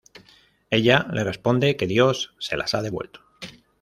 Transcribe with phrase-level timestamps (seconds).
[0.71, 3.19] Ella le responde que Dios se las ha devuelto.